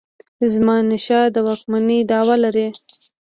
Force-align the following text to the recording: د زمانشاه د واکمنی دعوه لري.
د 0.39 0.41
زمانشاه 0.55 1.25
د 1.35 1.37
واکمنی 1.47 1.99
دعوه 2.11 2.35
لري. 2.43 2.67